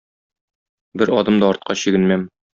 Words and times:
Бер 1.03 1.13
адым 1.19 1.39
да 1.45 1.51
артка 1.53 1.77
чигенмәм. 1.85 2.27